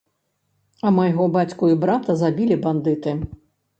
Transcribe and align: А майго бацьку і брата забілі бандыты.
А 0.85 0.93
майго 0.95 1.27
бацьку 1.37 1.69
і 1.75 1.77
брата 1.83 2.17
забілі 2.23 2.61
бандыты. 2.65 3.15